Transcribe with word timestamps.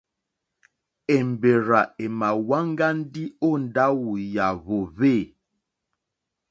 Èmbèrzà 1.15 1.81
èmà 2.03 2.29
wáŋgá 2.47 2.87
ndí 2.99 3.23
ó 3.47 3.49
ndáwù 3.65 4.09
yà 4.33 4.45
hwòhwê. 4.63 5.15